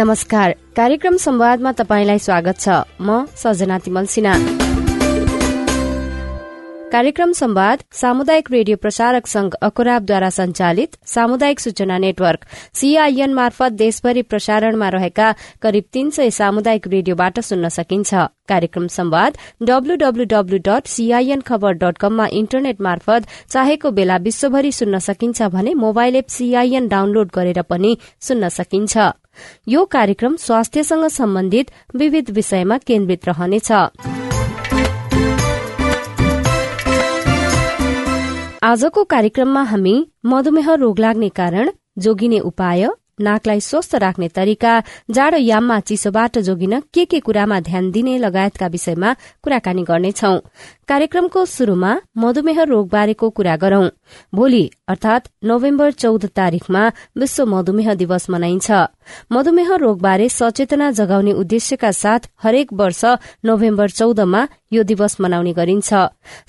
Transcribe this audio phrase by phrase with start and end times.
[0.00, 2.68] नमस्कार। कार्यक्रम संवादमा तपाईँलाई स्वागत छ।
[3.00, 4.34] म सजना तिमल सिन्हा।
[6.92, 12.46] कार्यक्रम संवाद सामुदायिक रेडियो प्रसारक संघ अकुराबद्वारा संचालित सामुदायिक सूचना नेटवर्क
[12.80, 15.28] सीआईएन मार्फत देशभरि प्रसारणमा रहेका
[15.62, 18.14] करिब तीन सय सामुदायिक रेडियोबाट सुन्न सकिन्छ।
[18.48, 25.42] कार्यक्रम संवाद डब्लूडब्लूडब्लू डट सीआईएन खबर डट कममा इन्टरनेट मार्फत चाहेको बेला विश्वभरि सुन्न सकिन्छ
[25.54, 29.12] भने मोबाइल एप सीआईएन डाउनलोड गरेर पनि सुन्न सकिन्छ।
[29.68, 33.72] यो कार्यक्रम स्वास्थ्यसँग सम्बन्धित विविध विषयमा केन्द्रित रहनेछ।
[38.62, 39.94] आजको कार्यक्रममा हामी
[40.26, 42.88] मधुमेह रोग लाग्ने कारण जोगिने उपाय
[43.20, 44.72] नाकलाई स्वस्थ राख्ने तरिका
[45.10, 50.32] जाडो याममा चिसोबाट जोगिन के के कुरामा ध्यान दिने लगायतका विषयमा कुराकानी गर्नेछौ।
[50.90, 53.88] कार्यक्रमको शुरूमा मधुमेह रोगबारेको कुरा गरौं।
[54.34, 56.82] भोलि अर्थात नोभेम्बर चौध तारीकमा
[57.16, 58.70] विश्व मधुमेह दिवस मनाइन्छ।
[59.32, 63.04] मधुमेह रोगबारे सचेतना जगाउने उद्देश्यका साथ हरेक वर्ष
[63.44, 64.42] नोभेम्बर चौधमा
[64.72, 65.94] यो दिवस मनाउने गरिन्छ।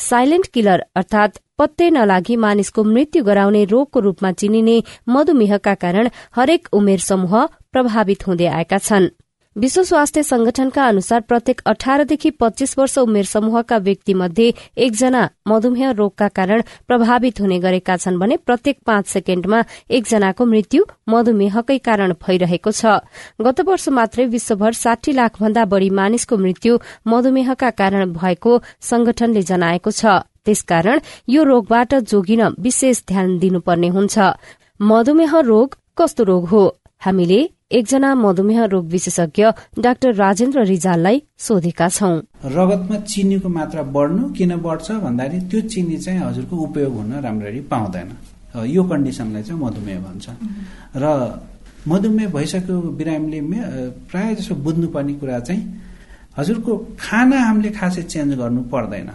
[0.10, 7.00] साइलेन्ट किलर अर्थात पत्ते नलागी मानिसको मृत्यु गराउने रोगको रूपमा चिनिने मधुमेहका कारण हरेक उमेर
[7.06, 9.14] समूह प्रभावित हुँदै आएका छन्।
[9.56, 16.28] विश्व स्वास्थ्य संगठनका अनुसार प्रत्येक अठारदेखि पच्चीस वर्ष उमेर समूहका व्यक्ति मध्ये एकजना मधुमेह रोगका
[16.28, 22.96] कारण प्रभावित हुने गरेका छन् भने प्रत्येक पाँच सेकेण्डमा एकजनाको मृत्यु मधुमेहकै कारण भइरहेको छ।
[23.42, 29.92] गत वर्ष मात्रै विश्वभर साठी लाख भन्दा बढ़ी मानिसको मृत्यु मधुमेहका कारण भएको संगठनले जनाएको
[29.92, 31.00] छ। त्यसकारण
[31.30, 34.20] यो रोगबाट जोगिन विशेष ध्यान दिनुपर्ने हुन्छ।
[34.80, 36.64] मधुमेह रोग कस्तो रोग हो?
[37.00, 39.44] हामीले एकजना मधुमेह रोग विशेषज्ञ
[39.80, 42.16] डाक्टर राजेन्द्र रिजाललाई सोधेका छौं।
[42.58, 48.10] रगतमा चिनीको मात्रा बढ्नु किन बढ्छ भन्दाखेरि त्यो चिनी चाहिँ हजुरको उपयोग हुन राम्ररी पाउँदैन।
[48.68, 50.26] यो कन्डिसनलाई चाहिँ मधुमेह भन्छ।
[50.96, 51.06] र
[51.88, 53.40] मधुमेह भइसकेको बिरामीले
[54.12, 55.64] प्रायः जसो बुझ्नुपर्ने कुरा चाहिँ
[56.38, 59.10] हजुरको खाना हामीले खासै चेन्ज गर्नु पर्दैन।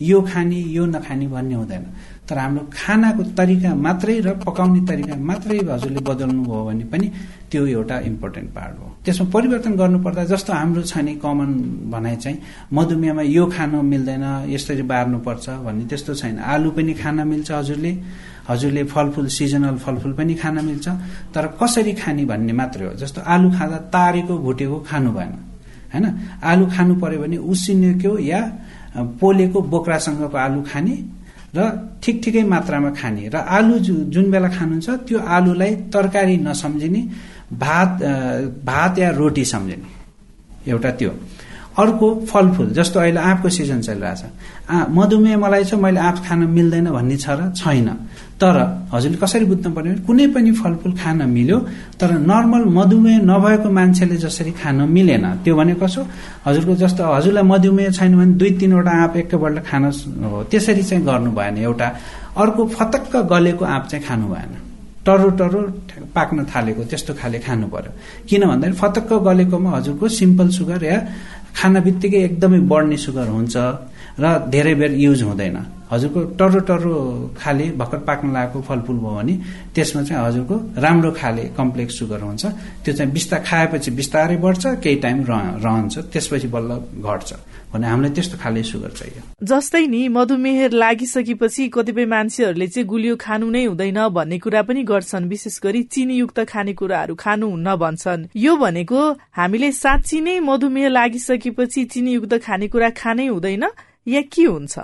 [0.00, 1.84] यो खाने यो नखाने भन्ने हुँदैन।
[2.28, 7.06] तर हाम्रो खानाको तरिका मात्रै र पकाउने तरिका मात्रै हजुरले बदल्नु भयो भने पनि
[7.50, 11.50] त्यो एउटा इम्पोर्टेन्ट पार्ट हो। त्यसमा परिवर्तन गर्नुपर्दा जस्तो हाम्रो छ नि कमन
[11.92, 12.38] भनाइ चाहिँ
[12.72, 17.92] मधुमेहमा यो खान मिल्दैन यसरी बार्नुपर्छ भन्ने त्यस्तो छैन। आलु पनि खान मिल्छ हजुरले
[18.48, 20.86] हजुरले फलफुल सिजनल फलफुल पनि खान मिल्छ।
[21.34, 25.32] तर कसरी खाने भन्ने मात्रै हो। जस्तो आलु खाँदा तारेको भुटेको खानु भएन
[25.92, 26.06] होइन
[26.42, 28.40] आलु खानु पर्यो भने उसिनेको या
[29.20, 30.94] पोलेको बोक्रासँगको आलु खाने
[31.56, 31.58] र
[32.02, 33.78] ठिक ठिकै मात्रामा खाने र आलु
[34.14, 37.02] जुन बेला खानुहुन्छ त्यो आलुलाई तरकारी नसम्झिने
[37.52, 37.90] भात
[38.64, 39.88] भात या रोटी सम्झिने।
[40.70, 41.10] एउटा त्यो।
[41.74, 44.22] अर्को फलफुल जस्तो अहिले आँपको सिजन चलिरहेछ।
[44.90, 47.88] मधुमेह मलाई छ मैले आँप खान मिल्दैन भन्ने छ र छैन।
[48.38, 48.56] तर
[48.92, 51.58] हजुरले कसरी बुझ्नु पर्ने कुनै पनि फलफुल खान मिल्यो
[51.98, 56.02] तर नर्मल मधुमेह नभएको मान्छेले जसरी खान मिलेन। त्यो भने कसो?
[56.46, 59.84] हजुरको जस्तो हजुरलाई मधुमेह छैन भने दुई तिनवटा आँप एकैपल्ट खान
[60.30, 61.88] हो त्यसरी चाहिँ गर्नु भएन एउटा।
[62.38, 64.52] अर्को फतक्क गलेको आँप चाहिँ खानु भएन।
[65.06, 65.60] टर्रो टर्रो
[66.14, 67.92] पाक्न थालेको त्यस्तो खाले खानु पर्यो।
[68.28, 70.98] किन भन्दाखेरि फतक्क गलेकोमा हजुरको सिम्पल सुगर या
[71.56, 73.54] खाना बित्तिकै एकदमै बढ्ने सुगर हुन्छ।
[74.18, 75.56] र धेरै बेर युज हुँदैन।
[75.90, 76.94] हजुरको टर्रो टर्रो
[77.38, 79.34] खाले भर्खर पाक्न लागेको फलफुल भयो भने
[79.74, 82.44] त्यसमा चाहिँ हजुरको राम्रो खाले कम्प्लेक्स सुगर हुन्छ।
[82.84, 86.70] त्यो चाहिँ बिस्ता खाएपछि बिस्तारै बढ्छ केही टाइम रहन्छ। त्यसपछि बल्ल
[87.02, 87.30] घट्छ।
[87.74, 93.50] भने हामीलाई त्यस्तो खाले सुगर चाहियो। जस्तै नि मधुमेह लागिसकेपछि कतिपय मान्छेहरूले चाहिँ गुलियो खानु
[93.50, 99.00] नै हुँदैन भन्ने कुरा पनि गर्छन्। विशेष गरी चिनीयुक्त खानेकुराहरू खानुहुन्न भन्छन्। यो भनेको
[99.36, 103.66] हामीले साँच्ची नै मधुमेह लागिसकेपछि चिनीयुक्त खानेकुरा खानै हुँदैन
[104.06, 104.78] या के हुन्छ?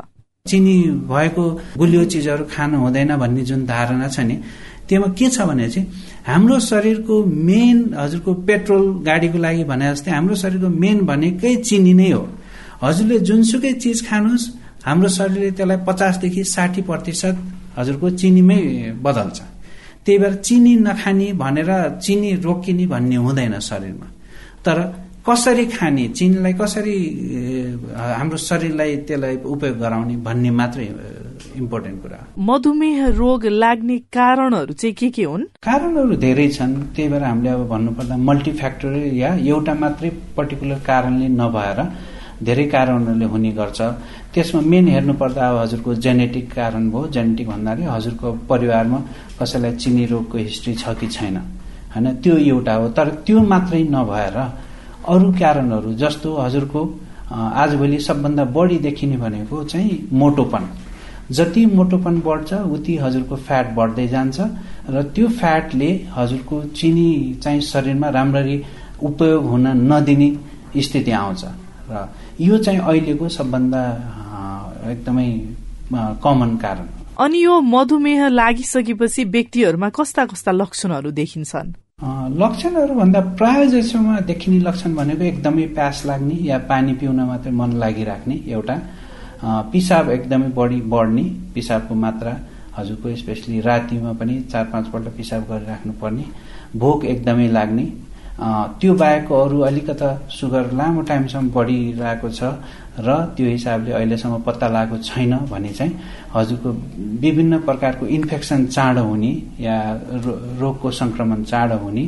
[0.49, 0.77] चिनी
[1.09, 1.45] भएको
[1.77, 4.37] गुलियो चिजहरू खानु हुँदैन भन्ने जुन धारणा छ नि
[4.89, 5.87] त्योमा के छ भने चाहिँ
[6.27, 12.11] हाम्रो शरीरको मेन हजुरको पेट्रोल गाडीको लागि भने जस्तै हाम्रो शरीरको मेन भनेकै चिनी नै
[12.11, 12.25] हो।
[12.83, 14.47] हजुरले जुनसुकै चिज खानुहोस्
[14.87, 17.37] हाम्रो शरीरले त्यसलाई पचासदेखि साठी प्रतिशत
[17.79, 18.61] हजुरको चिनीमै
[19.05, 19.39] बदल्छ।
[20.05, 21.71] त्यही भएर चिनी नखाने भनेर
[22.01, 24.07] चिनी रोकिने भन्ने हुँदैन शरीरमा।
[24.65, 24.79] तर
[25.27, 26.05] कसरी खाने?
[26.17, 26.97] चिनीलाई कसरी
[28.19, 30.87] हाम्रो शरीरलाई त्यसलाई उपयोग गराउने भन्ने मात्रै
[31.61, 35.45] इम्पोर्टेन्ट कुरा मधुमेह रोग लाग्ने कारणहरू चाहिँ के के हुन्?
[35.67, 41.79] कारणहरू धेरै छन्। त्यही भएर हामीले अब भन्नुपर्दा मल्टिफ्याक्टोरियल या एउटा मात्रै पर्टिकुलर कारणले नभएर
[42.41, 43.81] धेरै कारणहरूले हुने गर्छ।
[44.33, 48.99] त्यसमा मेन हेर्नुपर्दा अब हजुरको जेनेटिक कारण भयो। जेनेटिक भन्दाखेरि हजुरको परिवारमा
[49.41, 51.37] कसैलाई चिनी रोगको हिस्ट्री छ कि छैन।
[51.93, 54.39] होइन त्यो एउटा हो। तर त्यो मात्रै नभएर
[55.09, 56.81] अरू कारणहरू जस्तो हजुरको
[57.33, 60.69] आजभोलि सबभन्दा बढी देखिने भनेको चाहिँ मोटोपन।
[61.31, 64.41] जति मोटोपन बढ्छ उति हजुरको फ्याट बढ्दै जान्छ
[64.91, 67.11] र त्यो फ्याटले हजुरको चिनी
[67.43, 68.63] चाहिँ शरीरमा राम्ररी
[69.03, 70.31] उपयोग हुन नदिने
[70.83, 71.45] स्थिति आउँछ।
[71.91, 72.09] र
[72.41, 73.83] यो चाहिँ अहिलेको सबभन्दा
[74.91, 75.29] एकदमै
[76.25, 76.87] कमन कारण
[77.19, 81.73] अनि यो मधुमेह लागिसकेपछि व्यक्तिहरूमा कस्ता कस्ता लक्षणहरू देखिन्छन्?
[82.03, 87.73] लक्षणहरू भन्दा प्राय जसोमा देखिने लक्षण भनेको एकदमै प्यास लाग्ने या पानी पिउन मात्रै मन
[87.77, 88.77] लागिराख्ने एउटा
[89.73, 91.23] पिसाब एकदमै बढी बढ्ने
[91.55, 92.33] पिसाबको मात्रा।
[92.77, 96.25] हजुरको स्पेसली रातिमा पनि चार पाँचपल्ट पिसाब गरिराख्नु पर्ने
[96.81, 97.85] भोक एकदमै लाग्ने।
[98.81, 102.43] त्यो बाहेकको अरू अलिकता सुगर लामो टाइमसम्म बढिरहेको छ।
[102.99, 105.93] र त्यो हिसाबले अहिलेसम्म पत्ता लागेको छैन भने चाहिँ
[106.35, 106.69] हजुरको
[107.23, 109.77] विभिन्न प्रकारको इन्फेक्सन चाँडो हुने या
[110.61, 112.05] रोगको संक्रमण चाँडो हुने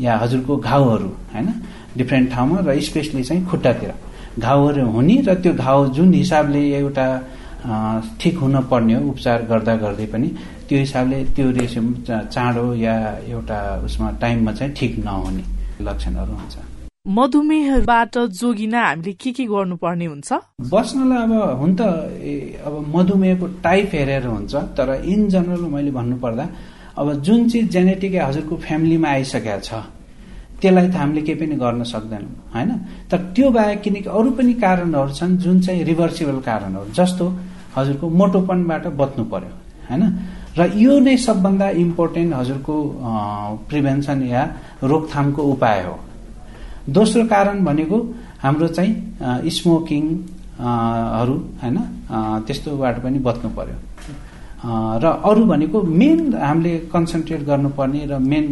[0.00, 1.48] या हजुरको घाउहरू होइन
[1.96, 3.92] डिफ्रेन्ट ठाउँमा र स्पेसली चाहिँ खुट्टातिर।
[4.38, 7.06] घाउहरू हुने र त्यो घाउ जुन हिसाबले एउटा
[8.20, 10.28] ठिक हुन पर्ने हो उपचार गर्दा गर्दै पनि
[10.68, 12.96] त्यो हिसाबले त्यो रेसियो चाँडो या
[13.28, 15.44] एउटा उसमा टाइममा चाहिँ ठिक नहुने
[15.84, 16.69] लक्षणहरू हुन्छ।
[17.06, 20.32] मधुमेहबाट जोगिन हामीले के के गर्नुपर्ने हुन्छ?
[20.68, 21.80] बस्नलाई अब हुन त
[22.60, 26.44] अब मधुमेहको टाइप हेरेर हुन्छ तर इन जनरल मैले भन्नुपर्दा
[27.00, 29.80] अब जुन चिज जेनेटिक हजुरको फ्यामिलीमा आइसकेको छ
[30.60, 32.70] त्यसलाई त हामीले केही पनि गर्न सक्दैनौँ होइन?
[33.08, 37.24] तर त्यो बाहेक किनकि अरू पनि कारणहरू छन् जुन चाहिँ रिभर्सिबल कारणहरू जस्तो
[37.76, 39.52] हजुरको मोटोपनबाट बच्नु पर्यो
[39.88, 40.04] होइन?
[40.58, 42.76] र यो नै सबभन्दा इम्पोर्टेन्ट हजुरको
[43.72, 44.42] प्रिभेन्सन या
[44.84, 45.96] रोकथामको उपाय हो।
[46.92, 47.96] दोस्रो कारण भनेको
[48.42, 51.76] हाम्रो चाहिँ स्मोकिङहरू होइन
[52.46, 53.76] त्यस्तोबाट पनि बच्नु पर्यो।
[55.02, 58.44] र अरू भनेको मेन हामीले कन्सन्ट्रेट गर्नुपर्ने र मेन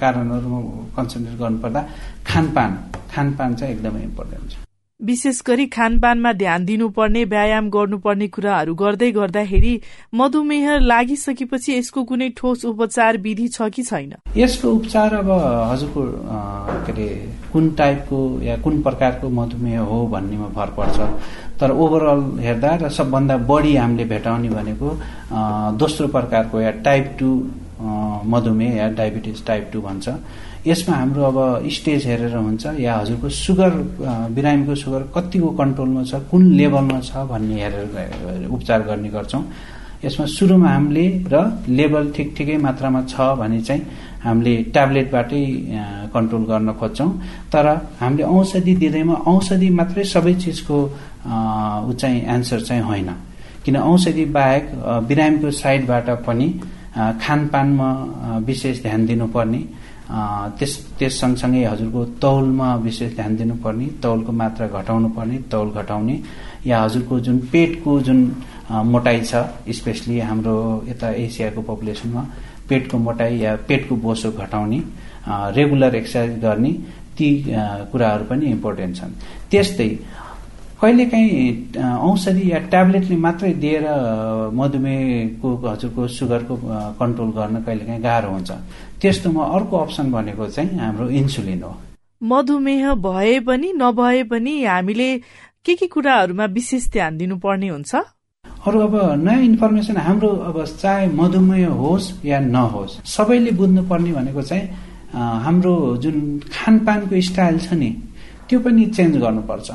[0.00, 0.50] कारणहरू
[0.96, 1.80] कन्सन्ट्रेट गर्नुपर्दा
[2.26, 2.70] खानपान।
[3.14, 4.71] खानपान चाहिँ एकदमै इम्पोर्टेन्ट छ
[5.02, 9.74] विशेष गरी खानपानमा ध्यान दिनुपर्ने व्यायाम गर्नुपर्ने कुराहरू गर्दै गर्दाखेरि
[10.14, 14.12] मधुमेह लागिसकेपछि यसको कुनै ठोस उपचार विधि छ कि छैन?
[14.36, 15.30] यसको उपचार अब
[15.70, 16.02] हजुरको
[16.86, 17.08] के अरे
[17.52, 20.98] कुन टाइपको या कुन प्रकारको मधुमेह हो भन्नेमा भर पर्छ।
[21.60, 24.88] तर ओभरअल हेर्दा र सबभन्दा बढी हामीले भेटाउने भनेको
[25.78, 27.34] दोस्रो प्रकारको या टाइप टू
[28.30, 30.08] मधुमेह या डायबिटिज टाइप टू भन्छ।
[30.66, 33.70] यसमा हाम्रो अब स्टेज हेरेर हुन्छ या हजुरको सुगर
[34.30, 39.42] बिरामीको सुगर कतिको कन्ट्रोलमा छ कुन लेभलमा छ भन्ने हेरेर उपचार गर्ने गर्छौँ।
[40.04, 43.82] यसमा सुरुमा हामीले र लेभल ठिक ठिकै मात्रामा छ भने चाहिँ
[44.22, 45.44] हामीले ट्याब्लेटबाटै
[46.14, 47.10] कन्ट्रोल गर्न खोज्छौँ।
[47.52, 47.66] तर
[47.98, 50.78] हामीले औषधि दिँदैमा औषधि मात्रै सबै चिजको
[51.86, 53.10] ऊ चाहिँ एन्सर चाहिँ होइन।
[53.64, 54.64] किन औषधि बाहेक
[55.10, 56.48] बिरामीको साइडबाट पनि
[56.94, 57.88] खानपानमा
[58.46, 59.62] विशेष ध्यान दिनुपर्ने।
[60.58, 66.16] त्यस त्यस सँगसँगै हजुरको तौलमा विशेष ध्यान दिनुपर्ने तौलको मात्रा घटाउनु पर्ने तौल घटाउने
[66.66, 68.20] या हजुरको जुन पेटको जुन
[68.92, 69.34] मोटाइ छ
[69.78, 70.56] स्पेसली हाम्रो
[70.88, 72.22] यता एसियाको पपुलेसनमा
[72.68, 74.80] पेटको मोटाइ या पेटको बोसो घटाउने
[75.56, 76.72] रेगुलर एक्सर्साइज गर्ने
[77.16, 77.28] ती
[77.92, 79.12] कुराहरू पनि इम्पोर्टेन्ट छन्।
[79.50, 79.88] त्यस्तै
[80.82, 83.84] कहिलेकाहीँ औषधि या ट्याब्लेटले मात्रै दिएर
[84.58, 86.54] मधुमेहको हजुरको सुगरको
[86.98, 88.50] कन्ट्रोल गर्न कहिलेकाहीँ गाह्रो हुन्छ।
[89.00, 91.72] त्यस्तोमा अर्को अप्सन भनेको चाहिँ हाम्रो इन्सुलिन हो।
[92.22, 95.08] मधुमेह भए पनि नभए पनि हामीले
[95.64, 97.94] के के कुराहरूमा विशेष ध्यान दिनुपर्ने हुन्छ?
[98.66, 104.66] अरू अब नयाँ इन्फर्मेसन हाम्रो अब चाहे मधुमेह होस् या नहोस् सबैले बुझ्नुपर्ने भनेको चाहिँ
[105.46, 106.16] हाम्रो जुन
[106.50, 107.90] खानपानको स्टाइल छ नि
[108.48, 109.70] त्यो पनि चेन्ज गर्नुपर्छ।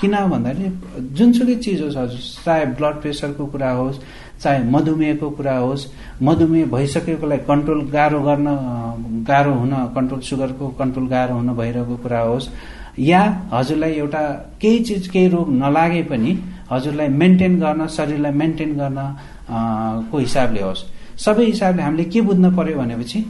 [0.00, 0.68] किन भन्दाखेरि
[1.16, 3.98] जुनसुकै चिज होस् हजुर चाहे ब्लड प्रेसरको कुरा होस्
[4.42, 5.86] चाहे मधुमेहको कुरा होस्
[6.22, 8.48] मधुमेह भइसकेकोलाई कन्ट्रोल गाह्रो गर्न
[9.28, 12.48] गाह्रो हुन कन्ट्रोल सुगरको कन्ट्रोल गाह्रो हुन भइरहेको कुरा होस्
[12.98, 14.22] या हजुरलाई एउटा
[14.60, 16.38] केही चिज केही रोग नलागे पनि
[16.70, 18.98] हजुरलाई मेन्टेन गर्न शरीरलाई मेन्टेन गर्न
[20.10, 20.84] को हिसाबले होस्।
[21.24, 23.24] सबै हिसाबले हामीले के बुझ्न पर्यो भनेपछि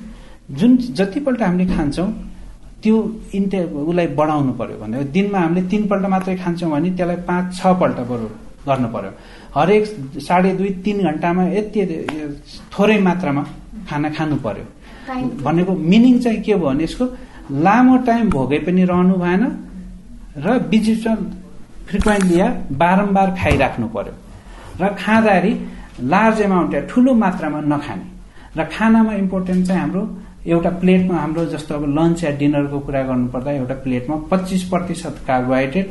[0.50, 2.08] जुन जतिपल्ट हामीले खान्छौँ
[2.82, 2.96] त्यो
[3.34, 8.26] इन्टे उसलाई बढाउनु पर्यो भने दिनमा हामीले तिनपल्ट मात्रै खान्छौँ भने त्यसलाई पाँच छपल्ट बरु
[8.68, 9.10] गर्नु पर्यो।
[9.56, 9.84] हरेक
[10.26, 11.80] साढे दुई तिन घन्टामा यति
[12.72, 13.42] थोरै मात्रामा
[13.88, 14.66] खाना खानु पर्यो।
[15.46, 17.04] भनेको मिनिङ चाहिँ के भयो भने यसको
[17.66, 19.44] लामो टाइम भोगै पनि रहनु भएन
[20.44, 21.14] र बिचमा
[21.88, 22.48] फ्रिक्वेन्टली या
[22.82, 24.14] बारम्बार खाइराख्नु पर्यो।
[24.80, 25.52] र खाँदाखेरि
[26.12, 28.06] लार्ज एमाउन्ट या ठुलो मात्रामा नखाने।
[28.58, 30.02] र खानामा इम्पोर्टेन्ट चाहिँ हाम्रो
[30.48, 35.90] एउटा प्लेटमा हाम्रो जस्तो अब लन्च या डिनरको कुरा गर्नुपर्दा एउटा प्लेटमा पच्चिस प्रतिशत कार्बोहाइड्रेट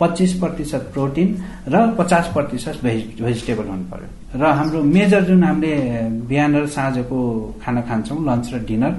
[0.00, 1.28] पच्चिस प्रतिशत प्रोटिन
[1.68, 5.74] र पचास प्रतिशत भेज भेजिटेबल हुनु पर्यो र हाम्रो मेजर जुन हामीले
[6.28, 7.20] बिहान र साँझको
[7.62, 8.92] खाना खान्छौँ लन्च र डिनर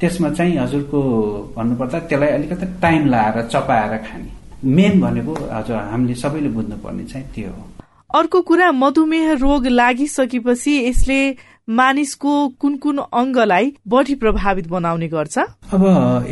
[0.00, 1.00] त्यसमा चाहिँ हजुरको
[1.56, 4.30] भन्नुपर्दा त्यसलाई अलिकति टाइम लाएर चपाएर खाने।
[4.64, 7.64] मेन भनेको हजुर हामीले सबैले बुझ्नुपर्ने चाहिँ त्यो हो।
[8.18, 11.20] अर्को कुरा मधुमेह रोग लागिसकेपछि यसले
[11.68, 15.38] मानिसको कुन कुन अङ्गलाई बढी प्रभावित बनाउने गर्छ?
[15.72, 15.82] अब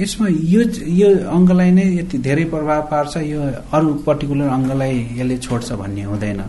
[0.01, 0.63] यसमा यो
[1.01, 6.41] यो अङ्गलाई नै यति धेरै प्रभाव पार्छ यो अरू पर्टिकुलर अङ्गलाई यसले छोड्छ भन्ने हुँदैन।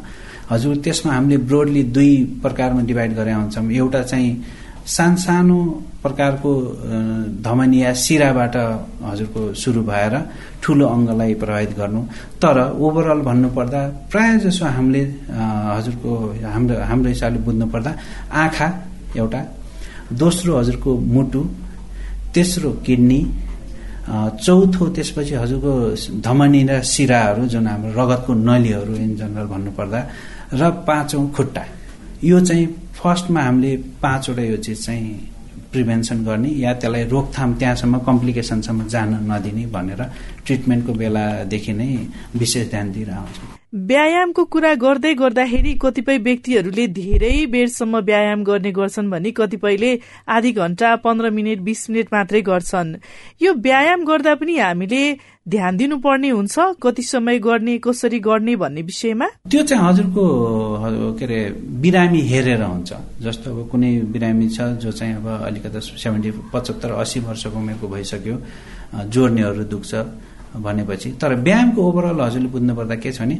[0.52, 2.14] हजुर त्यसमा हामीले ब्रोडली दुई
[2.44, 4.32] प्रकारमा डिभाइड गरेका हुन्छौँ। एउटा चाहिँ
[4.88, 5.60] सानसानो
[6.04, 6.52] प्रकारको
[7.44, 8.56] धमनी या सिराबाट
[9.04, 10.14] हजुरको सुरु भएर
[10.64, 12.02] ठुलो अङ्गलाई प्रभावित गर्नु।
[12.42, 15.04] तर ओभरअल भन्नुपर्दा प्राय जसो हामीले
[15.78, 16.12] हजुरको
[16.54, 17.92] हाम्रो हाम्रो हिसाबले बुझ्नुपर्दा
[18.44, 18.68] आँखा
[19.18, 19.42] एउटा
[20.22, 21.42] दोस्रो हजुरको मुटु
[22.34, 23.22] तेस्रो किडनी
[24.46, 25.72] चौथो त्यसपछि हजुरको
[26.26, 30.00] धमनी र सिराहरू जुन हाम्रो रगतको नलीहरू इन जनरल भन्नुपर्दा
[30.54, 31.64] र पाँचौँ खुट्टा।
[32.24, 32.66] यो चाहिँ
[32.98, 33.72] फर्स्टमा हामीले
[34.02, 35.37] पाँचवटा यो चिज चाहिँ
[35.72, 40.02] प्रिभेन्सन गर्ने या त्यसलाई रोकथाम त्यहाँसम्म कम्प्लिकेसनसम्म जान नदिने भनेर
[40.46, 41.90] ट्रिटमेन्टको बेलादेखि नै
[42.36, 49.32] विशेष ध्यान दिइरहन्छौँ। व्यायामको कुरा गर्दै गर्दाखेरि कतिपय व्यक्तिहरूले धेरै बेरसम्म व्यायाम गर्ने गर्छन् भने
[49.36, 49.92] कतिपयले
[50.26, 52.96] आधी घण्टा पन्ध्र मिनट बिस मिनट मात्रै गर्छन्।
[53.44, 55.02] यो व्यायाम गर्दा पनि हामीले
[55.44, 59.28] ध्यान दिनुपर्ने हुन्छ कति समय गर्ने कसरी गर्ने भन्ने विषयमा?
[59.52, 60.24] त्यो चाहिँ हजुरको
[61.20, 61.40] के अरे
[61.84, 67.20] बिरामी हेरेर हुन्छ। जस्तो अब कुनै बिरामी छ जो चाहिँ अब अलिकति सेभेन्टी पचहत्तर अस्सी
[67.20, 68.36] वर्षको उमेरको भइसक्यो
[69.12, 69.92] जोड्नेहरू दुख्छ।
[70.64, 73.40] भनेपछि। तर व्यायामको ओभरअल हजुरले बुझ्नुपर्दा के छ भने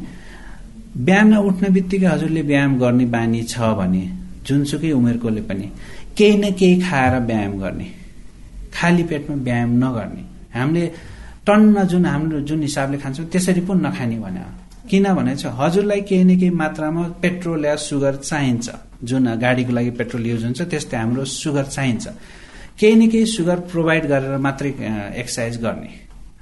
[0.98, 4.02] बिहान उठ्ने बित्तिकै हजुरले व्यायाम गर्ने बानी छ भने
[4.46, 5.66] जुनसुकै उमेरकोले पनि
[6.16, 7.86] केही न केही खाएर व्यायाम गर्ने
[8.74, 10.22] खाली पेटमा व्यायाम नगर्ने।
[10.54, 10.86] हामीले
[11.46, 14.40] टन्न जुन हाम्रो जुन हिसाबले खान्छौँ त्यसरी पो नखाने भने
[14.90, 18.68] किनभने चाहिँ हजुरलाई केही न केही मात्रामा पेट्रोल या सुगर चाहिन्छ।
[19.04, 22.06] जुन गाडीको लागि पेट्रोल युज हुन्छ त्यस्तै हाम्रो सुगर चाहिन्छ।
[22.80, 24.70] केही न केही सुगर प्रोभाइड गरेर मात्रै
[25.20, 25.90] एक्सर्साइज गर्ने।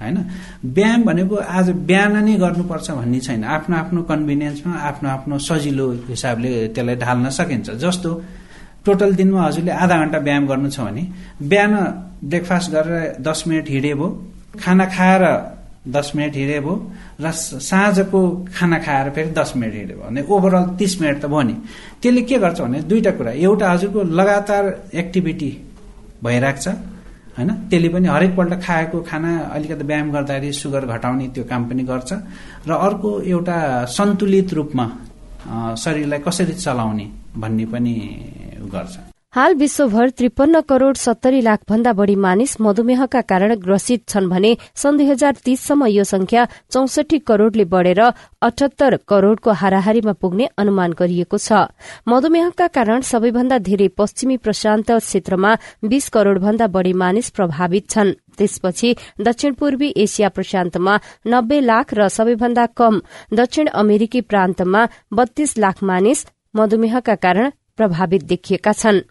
[0.01, 0.17] होइन?
[0.63, 6.51] व्यायाम भनेको आज बिहान नै गर्नुपर्छ भन्ने छैन। आफ्नो आफ्नो कन्भिनियन्समा आफ्नो आफ्नो सजिलो हिसाबले
[6.75, 8.09] त्यसलाई ढाल्न सकिन्छ। जस्तो
[8.85, 11.03] टोटल दिनमा हजुरले आधा घन्टा व्यायाम गर्नु छ भने
[11.41, 11.73] बिहान
[12.23, 14.07] ब्रेकफास्ट गरेर दस मिनट हिँडे भयो
[14.61, 15.23] खाना खाएर
[15.87, 16.75] दस मिनट हिँडे भयो
[17.21, 18.21] र साँझको
[18.55, 21.55] खाना खाएर फेरि दस मिनट हिँडे भयो भने ओभरअल तिस मिनट त भयो नि।
[22.01, 24.63] त्यसले के गर्छ भने दुईवटा कुरा। एउटा हजुरको लगातार
[24.93, 25.51] एक्टिभिटी
[26.23, 26.67] भइरहेको छ।
[27.37, 27.49] होइन?
[27.69, 32.11] त्यसले पनि हरेकपल्ट खाएको खाना अलिकति व्यायाम गर्दाखेरि सुगर घटाउने त्यो काम पनि गर्छ।
[32.67, 33.57] र अर्को एउटा
[33.97, 34.85] सन्तुलित रूपमा
[35.77, 37.05] शरीरलाई कसरी चलाउने
[37.37, 37.93] भन्ने पनि
[38.73, 39.06] गर्छ।
[39.37, 44.97] हाल विश्वभर त्रिपन्न करोड़ सत्तरी लाख भन्दा बढ़ी मानिस मधुमेहका कारण ग्रसित छन् भने सन्
[44.97, 51.53] दुई हजार तीससम्म यो संख्या चौसठी करोड़ले बढ़ेर अठहत्तर करोड़को हाराहारीमा पुग्ने अनुमान गरिएको छ।
[52.07, 55.53] मधुमेहका कारण सबैभन्दा धेरै पश्चिमी प्रशान्त क्षेत्रमा
[55.85, 62.09] बीस करोड़ भन्दा बढ़ी मानिस प्रभावित छन्। त्यसपछि दक्षिण पूर्वी एसिया प्रशान्तमा नब्बे लाख र
[62.17, 62.99] सबैभन्दा कम
[63.35, 66.25] दक्षिण अमेरिकी प्रान्तमा बत्तीस लाख मानिस
[66.55, 69.01] मधुमेहका कारण प्रभावित देखिएका छन्।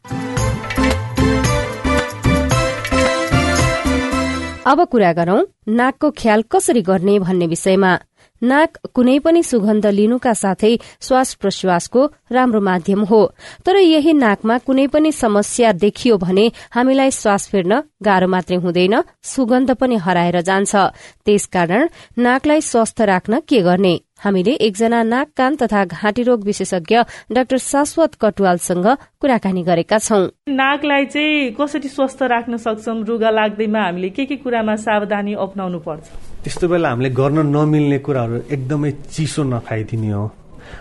[4.67, 7.99] अब कुरा गरौं नाकको ख्याल कसरी गर्ने भन्ने विषयमा।
[8.43, 13.21] नाक कुनै पनि सुगन्ध लिनुका साथै श्वास प्रश्वासको राम्रो माध्यम हो।
[13.65, 19.71] तर यही नाकमा कुनै पनि समस्या देखियो भने हामीलाई श्वास फेर्न गाह्रो मात्रै हुँदैन सुगन्ध
[19.71, 20.77] पनि हराएर जान्छ।
[21.25, 23.95] त्यसकारण नाकलाई स्वस्थ राख्न के गर्ने?
[24.21, 26.97] हामीले एकजना नाक कान तथा घाँटी रोग विशेषज्ञ
[27.37, 28.87] डाक्टर शाश्वत कटुवालसँग
[29.21, 30.23] कुराकानी गरेका छौं।
[30.57, 36.05] नाकलाई चाहिँ कसरी स्वस्थ राख्न सक्छौँ रुगा लाग्दैमा हामीले के के कुरामा सावधानी अप्नाउनु पर्छ?
[36.45, 40.25] त्यस्तो बेला हामीले गर्न नमिल्ने कुराहरू एकदमै चिसो नखाइदिने हो।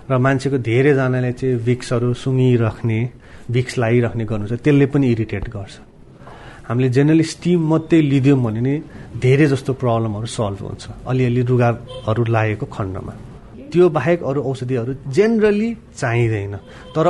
[0.10, 3.00] र मान्छेको धेरैजनाले चाहिँ भिक्सहरू सुँगिराख्ने
[3.52, 5.74] भिक्स लगाइराख्ने गर्नु छ त्यसले पनि इरिटेट गर्छ।
[6.68, 8.74] हामीले जेनरली स्टिम मात्रै लिदियौँ भने नि
[9.22, 13.14] धेरै जस्तो प्रब्लमहरू सल्भ हुन्छ। अलिअलि रुगाहरू लागेको खण्डमा।
[13.72, 15.70] त्यो बाहेक अरू औषधिहरू जेनरली
[16.00, 16.56] चाहिँदैन।
[16.96, 17.06] तर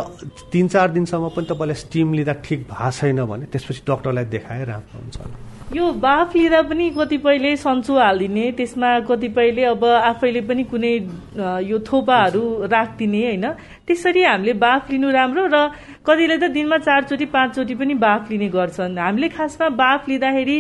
[0.52, 4.98] तिन चार दिनसम्म पनि तपाईँलाई स्टिम लिँदा ठिक भएको छैन भने त्यसपछि डक्टरलाई देखाए राम्रो
[5.00, 5.18] हुन्छ
[5.74, 10.94] यो बाफ लिँदा पनि कतिपयले सन्चो हालिदिने त्यसमा कतिपयले अब आफैले पनि कुनै
[11.66, 13.46] यो थोपाहरू राखिदिने होइन?
[13.88, 15.58] त्यसरी हामीले बाफ लिनु राम्रो र
[16.06, 20.58] कतिले त दिनमा चारचोटि पाँचचोटि पनि बाफ लिने गर्छन्। हामीले खासमा बाफ लिँदाखेरि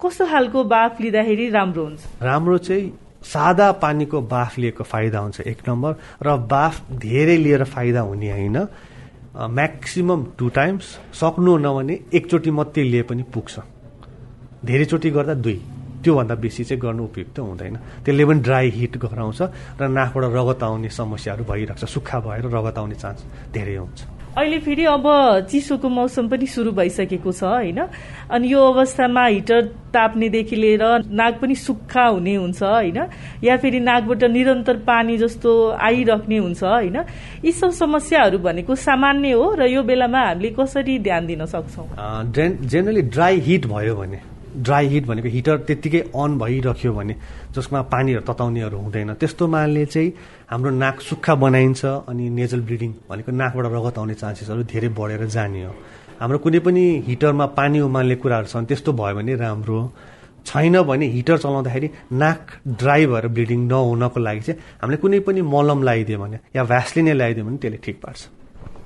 [0.00, 2.00] कस्तो खालको बाफ लिँदाखेरि राम्रो हुन्छ?
[2.24, 2.92] राम्रो चाहिँ
[3.28, 5.92] सादा पानीको बाफ लिएको फाइदा हुन्छ एक नम्बर
[6.24, 8.58] र बाफ धेरै लिएर फाइदा हुने होइन।
[9.36, 13.75] म्याक्सिमम् टु टाइम्स सक्नु नभने एकचोटि मात्रै लिए पनि पुग्छ।
[14.66, 15.58] धेरैचोटि गर्दा दुई।
[16.02, 19.40] त्योभन्दा बेसी चाहिँ गर्नु उपयुक्त हुँदैन। त्यसले पनि ड्राई हिट गराउँछ
[19.80, 23.20] र नाकबाट रगत आउने समस्याहरू भइरहेको छ। सुक्खा भएर रगत आउने चान्स
[23.50, 24.00] धेरै हुन्छ।
[24.36, 25.06] अहिले फेरि अब
[25.48, 27.80] चिसोको मौसम पनि सुरु भइसकेको छ होइन?
[28.28, 29.62] अनि यो अवस्थामा हिटर
[29.96, 32.98] ताप्नेदेखि लिएर नाक पनि सुक्खा हुने हुन्छ होइन?
[33.42, 36.96] या फेरि नाकबाट निरन्तर पानी जस्तो आइरहने हुन्छ होइन?
[37.42, 41.88] यी सब समस्याहरू भनेको सामान्य हो र यो बेलामा हामीले कसरी ध्यान दिन सक्छौँ?
[42.30, 47.14] जेनरली ड्राई हिट भयो भने ड्राई हिट भनेको हिटर त्यत्तिकै अन भइरह्यो भने
[47.54, 50.12] जसमा पानीहरू तताउनेहरू हुँदैन। त्यस्तोमाले चाहिँ
[50.50, 55.64] हाम्रो नाक सुक्खा बनाइन्छ अनि नेजल ब्लिडिङ भनेको नाकबाट रगत आउने चान्सेसहरू धेरै बढेर जाने
[55.64, 55.72] हो।
[56.20, 59.80] हाम्रो कुनै पनि हिटरमा पानी उमाल्ने कुराहरू छन् त्यस्तो भयो भने राम्रो।
[60.46, 62.40] छैन भने हिटर चलाउँदाखेरि नाक
[62.78, 67.44] ड्राई भएर ब्लिडिङ नहुनको लागि चाहिँ हामीले कुनै पनि मलम लगाइदियो भने या भ्यासलिनै लगाइदियो
[67.46, 68.20] भने त्यसले ठिक पार्छ।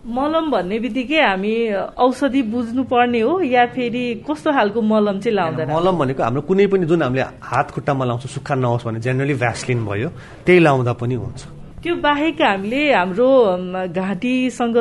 [0.01, 1.55] मलम भन्ने बित्तिकै हामी
[2.01, 5.69] औषधि बुझ्नु पर्ने हो या फेरि कस्तो खालको मलम चाहिँ लाउँदैन?
[5.77, 9.85] मलम भनेको हाम्रो कुनै पनि जुन हामीले हात खुट्टामा लाउँछौँ सुक्खा नहोस् भने जेनरली भ्यासलिन
[9.85, 10.09] भयो
[10.47, 11.41] त्यही लाउँदा पनि हुन्छ।
[11.85, 13.29] त्यो बाहेक हामीले हाम्रो
[13.93, 14.77] घाँटीसँग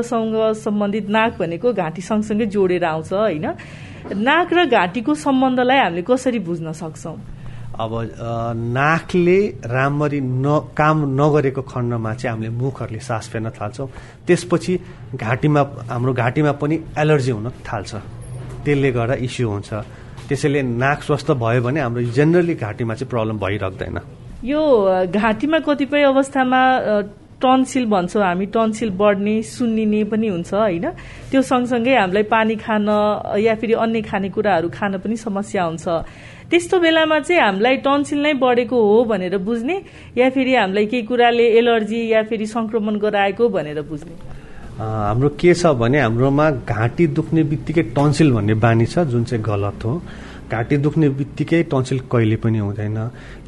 [0.55, 3.45] सम्बन्धित नाक भनेको घाँटी सँगसँगै जोडेर आउँछ होइन?
[4.15, 7.15] नाक र घाँटीको सम्बन्धलाई हामीले कसरी बुझ्न सक्छौँ?
[7.79, 7.91] अब
[8.75, 10.45] नाकले राम्ररी न
[10.75, 13.88] काम नगरेको खण्डमा चाहिँ हामीले मुखहरूले सास फेर्न थाल्छौँ।
[14.27, 14.74] त्यसपछि
[15.15, 17.91] घाँटीमा हाम्रो घाँटीमा पनि एलर्जी हुन थाल्छ।
[18.65, 19.69] त्यसले गर्दा इस्यु हुन्छ।
[20.27, 23.98] त्यसैले नाक स्वस्थ भयो भने हाम्रो जेनरली घाँटीमा चाहिँ प्रब्लम भइरहँदैन।
[24.43, 24.62] यो
[25.07, 26.62] घाँटीमा कतिपय अवस्थामा
[27.41, 30.86] टन्सिल भन्छौँ हामी टन्सिल बढ्ने सुन्निने पनि हुन्छ होइन?
[31.31, 32.88] त्यो सँगसँगै हामीलाई पानी खान
[33.39, 35.88] या फेरि अन्य खानेकुराहरू खान पनि समस्या हुन्छ।
[36.50, 39.75] त्यस्तो बेलामा चाहिँ हामीलाई टन्सिल नै बढेको हो भनेर बुझ्ने
[40.17, 44.13] या फेरि हामीलाई केही कुराले एलर्जी या फेरि संक्रमण गराएको भनेर बुझ्ने?
[44.79, 49.86] हाम्रो के छ भने हाम्रोमा घाँटी दुख्ने बित्तिकै टन्सिल भन्ने बानी छ जुन चाहिँ गलत
[49.86, 50.01] हो।
[50.51, 52.98] घाँटी दुख्ने बित्तिकै टन्सिल कहिले पनि हुँदैन।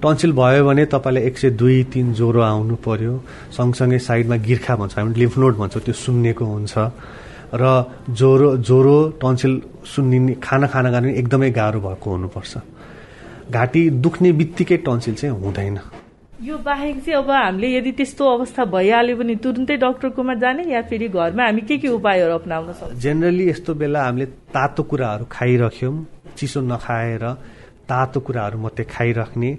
[0.02, 3.14] टन्सिल भयो भने तपाईँलाई एक सय दुई तिन ज्वरो आउनु पर्यो।
[3.58, 6.76] सँगसँगै साइडमा गिर्खा भन्छ हामी लिम्फनोड भन्छौँ त्यो सुन्नेको हुन्छ।
[7.54, 7.64] र
[8.10, 12.54] ज्वरो ज्वरो टन्सिल सुन्निने खाना खाना खाने एकदमै गाह्रो भएको हुनुपर्छ।
[13.52, 15.78] घाँटी दुख्ने बित्तिकै टन्सिल चाहिँ हुँदैन।
[16.42, 21.08] यो बाहेक चाहिँ अब हामीले यदि त्यस्तो अवस्था भइहाल्यो भने तुरुन्तै डक्टरकोमा जाने या फेरि
[21.14, 22.98] घरमा हामी के के उपायहरू अप्नाउन सक्छौँ?
[22.98, 25.94] जेनरली यस्तो बेला हामीले तातो कुराहरू खाइराख्यौँ
[26.38, 27.26] चिसो नखाएर
[27.86, 29.52] तातो कुराहरू मात्रै खाइराख्ने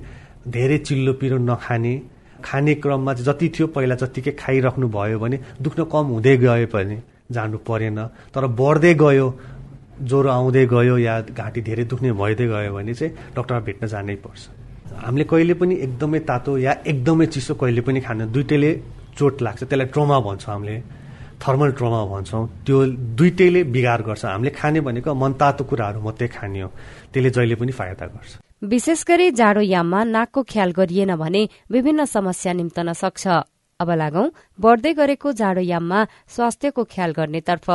[0.43, 1.95] धेरै चिल्लो पिरो नखाने
[2.43, 6.99] खाने क्रममा जति थियो पहिला जतिकै खाइराख्नु भयो भने दुख्न कम हुँदै गयो भने
[7.31, 7.99] जानु परेन।
[8.35, 9.27] तर बढ्दै गयो
[10.03, 14.43] ज्वरो आउँदै गयो या घाँटी धेरै दुख्ने भइदिए गयो भने चाहिँ डक्टरमा भेट्न जानै पर्छ।
[15.05, 18.71] हामीले कहिले पनि एकदमै तातो या एकदमै चिसो कहिले पनि खानु दुइटैले
[19.19, 20.77] चोट लाग्छ। त्यसलाई ट्रोमा भन्छौँ हामीले।
[21.43, 22.77] थर्मल ट्रोमा भन्छौँ। त्यो
[23.19, 26.69] दुइटैले बिगार गर्छ। हामीले खाने भनेको मन तातो कुराहरू मात्रै खाने हो।
[27.13, 28.31] त्यसले जहिले पनि फाइदा गर्छ।
[28.63, 33.25] विशेष गरी जाडो याममा नाकको ख्याल गरिएन भने विभिन्न समस्या निम्तन सक्छ।
[33.81, 34.27] अब लागौं
[34.63, 36.01] बढ्दै गरेको जाडो याममा
[36.31, 37.67] स्वास्थ्यको ख्याल गर्नेतर्फ।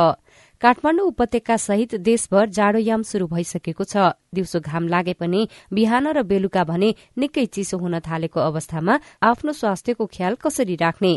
[0.60, 6.64] काठमाडौँ उपत्यका सहित देशभर जाडोयाम शुरू भइसकेको छ। दिउँसो घाम लागे पनि बिहान र बेलुका
[6.66, 11.12] भने निकै चिसो हुन थालेको अवस्थामा आफ्नो स्वास्थ्यको ख्याल कसरी राख्ने?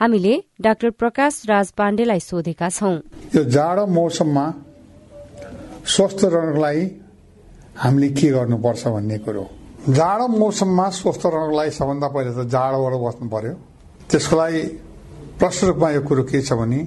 [0.00, 2.96] हामीले डाक्टर प्रकाश राज पाण्डेलाई सोधेका छौं।
[3.32, 4.44] यो जाडो मौसममा
[5.86, 6.84] स्वस्थ रहनको लागि
[7.80, 9.44] हामीले के गर्नुपर्छ भन्ने कुरो
[9.88, 13.54] जाडो मौसममा स्वस्थ रहनको लागि सबभन्दा पहिले त जाडोबाट बस्नु पर्यो।
[14.12, 14.62] त्यसको लागि
[15.40, 16.80] प्रष्ट रूपमा यो कुरो के छ भने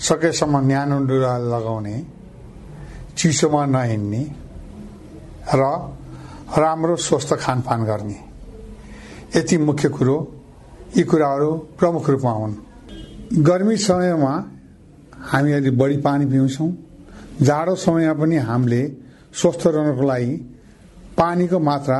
[0.00, 1.96] सकेसम्म न्यानो डुरा लगाउने
[3.16, 4.22] चिसोमा नहिँड्ने
[5.54, 5.62] र
[6.56, 8.18] राम्रो स्वस्थ खानपान गर्ने।
[9.36, 10.16] यति मुख्य कुरो
[10.96, 12.54] यी कुराहरू प्रमुख रूपमा हुन्।
[13.44, 14.32] गर्मी समयमा
[15.30, 16.70] हामी यदि बढी पानी पिउँछौँ
[17.42, 18.82] जाडो समयमा पनि हामीले
[19.32, 20.34] स्वस्थ रहनको लागि
[21.16, 21.98] पानीको मात्रा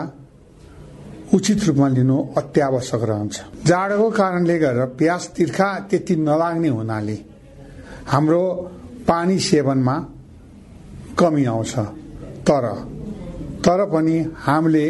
[1.34, 3.34] उचित रूपमा लिनु अत्यावश्यक रहन्छ।
[3.66, 7.16] जाडोको कारणले गर्दा प्यास तिर्खा त्यति नलाग्ने हुनाले
[8.06, 8.42] हाम्रो
[9.08, 9.96] पानी सेवनमा
[11.18, 11.74] कमी आउँछ।
[12.46, 12.64] तर
[13.64, 14.86] तर पनि हामीले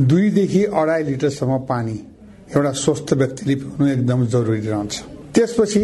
[0.00, 1.96] दुईदेखि अढाई लिटरसम्म पानी
[2.56, 4.94] एउटा स्वस्थ व्यक्तिले पिउनु एकदम जरुरी रहन्छ।
[5.34, 5.82] त्यसपछि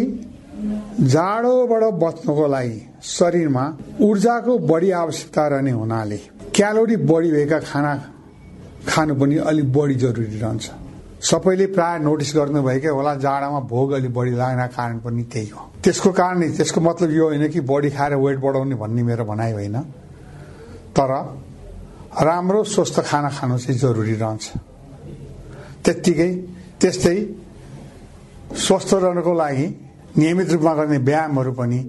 [1.13, 3.65] जाडोबाट बच्नको लागि शरीरमा
[4.01, 6.17] ऊर्जाको बढी आवश्यकता रहने हुनाले
[6.55, 7.93] क्यालोरी बढी भएका खाना
[8.87, 10.65] खानु पनि अलिक बढी जरुरी रहन्छ।
[11.21, 16.11] सबैले प्राय नोटिस गर्नुभएकै होला जाडामा भोग अलिक बढी लाग्ने कारण पनि त्यही हो। त्यसको
[16.11, 19.77] कारण त्यसको मतलब यो होइन कि बडी खाएर वेट बढाउने भन्ने मेरो भनाइ होइन।
[20.93, 21.11] तर
[22.21, 24.45] राम्रो स्वस्थ खाना खानु चाहिँ जरुरी रहन्छ।
[25.83, 26.31] त्यत्तिकै
[26.81, 27.17] त्यस्तै
[28.57, 29.67] स्वस्थ रहनको लागि
[30.17, 31.79] नियमित रूपमा गर्ने व्यायामहरू पनि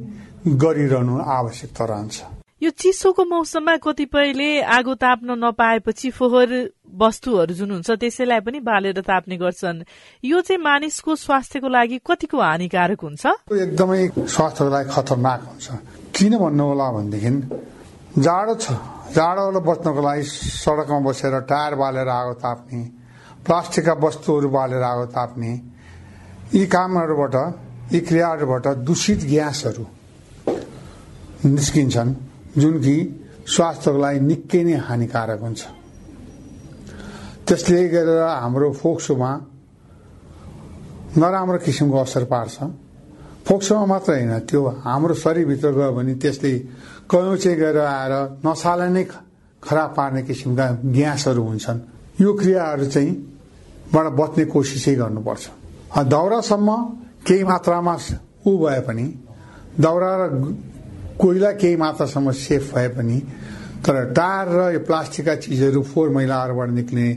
[0.56, 2.16] गरिरहनु आवश्यकता रहन्छ।
[2.58, 6.50] यो चिसोको मौसममा कतिपयले आगो ताप्न नपाएपछि फोहोर
[6.90, 9.86] वस्तुहरू जुन हुन्छ त्यसैलाई पनि बालेर ताप्ने गर्छन्।
[10.26, 13.24] यो चाहिँ मानिसको स्वास्थ्यको लागि कतिको हानिकारक हुन्छ?
[13.46, 15.66] एकदमै स्वास्थ्यको लागि खतरनाक हुन्छ।
[16.18, 17.30] किन भन्नु होला भनेदेखि
[18.26, 18.66] जाडो छ।
[19.14, 22.80] जाडोबाट बच्नको लागि सडकमा बसेर टायर बालेर आगो ताप्ने
[23.46, 25.50] प्लास्टिकका वस्तुहरू बालेर आगो ताप्ने
[26.58, 27.34] यी कामहरूबाट
[27.94, 29.84] यी क्रियाहरूबाट दूषित ग्यासहरू
[31.54, 32.27] निस्किन्छन्।
[32.60, 32.96] जुन कि
[33.46, 35.60] स्वास्थ्यको लागि निकै नै हानिकारक हुन्छ।
[37.46, 39.30] त्यसले गरेर हाम्रो फोक्सोमा
[41.16, 42.56] नराम्रो किसिमको असर पार्छ।
[43.46, 46.52] फोक्सोमा मात्र होइन त्यो हाम्रो शरीरभित्र गयो भने त्यसले
[47.08, 49.04] कयौँ चाहिँ गएर आएर नसालाई नै
[49.62, 51.78] खराब पार्ने किसिमका ग्यासहरू हुन्छन्।
[52.20, 53.12] यो क्रियाहरू चाहिँ
[53.92, 55.44] बाट बच्ने कोसिसै गर्नुपर्छ।
[56.12, 56.68] दाउरासम्म
[57.26, 57.94] केही मात्रामा
[58.46, 59.06] ऊ भए पनि
[59.80, 60.22] दाउरा र
[61.18, 63.18] कोइला केही मात्रासम्म सेफ भए पनि
[63.84, 67.08] तर टायर र यो प्लास्टिकका चिजहरू फोहोर मैलाहरूबाट निक्लिने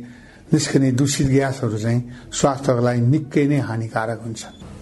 [0.53, 4.41] निस्किने दूषित ग्यासहरू चाहिँ स्वास्थ्यको लागि निकै नै हानिकारक हुन्छ।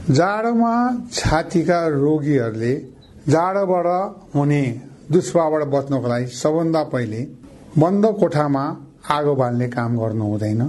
[0.10, 0.74] जाडोमा
[1.14, 2.74] छातीका रोगीहरूले
[3.28, 3.88] जाडोबाट
[4.36, 4.64] हुने
[5.12, 7.22] दुष्प्रभावबाट बच्नको लागि सबभन्दा पहिले
[7.78, 8.64] बन्द कोठामा
[9.10, 10.62] आगो बाल्ने काम गर्नु हुँदैन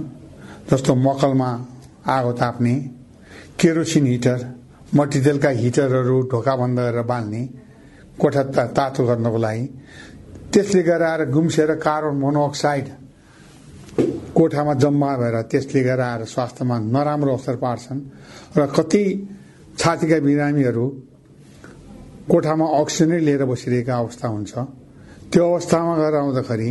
[0.69, 1.49] जस्तो मकलमा
[2.07, 2.75] आगो ताप्ने
[3.59, 4.39] केरोसिन हिटर
[4.95, 7.41] मट्टितेलका हिटरहरू ढोका बन्द गरेर बाल्ने
[8.19, 8.43] कोठा
[8.75, 9.65] तातो गर्नको लागि।
[10.51, 12.85] त्यसले गराएर गुम्सेर कार्बन मोनोअक्साइड
[14.35, 18.01] कोठामा जम्मा भएर त्यसले गराएर स्वास्थ्यमा नराम्रो असर पार्छन्
[18.57, 19.03] र कति
[19.79, 20.85] छातीका बिरामीहरू
[22.31, 24.53] कोठामा अक्सिजनै लिएर बसिरहेका अवस्था हुन्छ।
[25.31, 26.69] त्यो अवस्थामा गएर आउँदाखेरि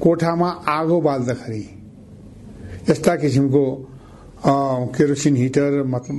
[0.00, 1.64] कोठामा आगो बाल्दाखेरि
[2.88, 3.64] यस्ता किसिमको
[4.96, 5.72] केरोसिन हिटर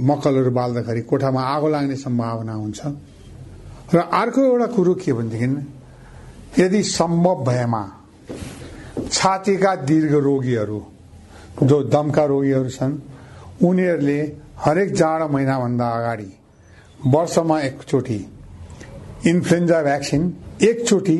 [0.09, 2.79] मकलहरू बाल्दाखेरि कोठामा आगो लाग्ने सम्भावना हुन्छ।
[3.93, 7.83] र अर्को एउटा कुरो के भनेदेखि यदि सम्भव भएमा
[9.11, 10.79] छातीका दीर्घ रोगीहरू
[11.63, 12.93] जो दमका रोगीहरू छन्
[13.63, 14.19] उनीहरूले
[14.57, 16.31] हरेक जाडो महिनाभन्दा अगाडि
[17.07, 18.19] वर्षमा एकचोटि
[19.25, 20.21] इन्फ्लुएन्जा भ्याक्सिन
[20.61, 21.17] एकचोटि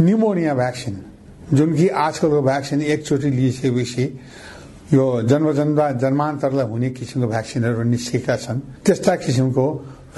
[0.00, 1.04] निमोनिया भ्याक्सिन
[1.52, 4.04] जुन कि आजकलको भ्याक्सिन एकचोटि लिइसकेपछि
[4.92, 9.66] यो जन्म जन्म जन्मान्तरलाई हुने किसिमको भ्याक्सिनहरू निस्केका छन्। त्यस्ता किसिमको